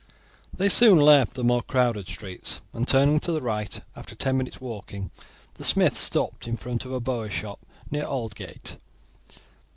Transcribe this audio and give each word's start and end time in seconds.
They 0.51 0.67
soon 0.67 0.97
left 0.97 1.35
the 1.35 1.43
more 1.43 1.61
crowded 1.61 2.07
streets, 2.07 2.59
and 2.73 2.87
turning 2.87 3.19
to 3.19 3.31
the 3.31 3.39
right, 3.39 3.81
after 3.95 4.15
ten 4.15 4.35
minutes 4.35 4.59
walking, 4.59 5.11
the 5.57 5.63
smith 5.63 5.95
stopped 5.95 6.47
in 6.47 6.57
front 6.57 6.85
of 6.85 6.91
a 6.91 6.99
bowyer 6.99 7.29
shop 7.29 7.59
near 7.91 8.05
Aldgate. 8.07 8.77